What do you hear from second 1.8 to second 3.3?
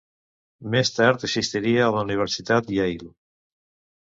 a la Universitat Yale.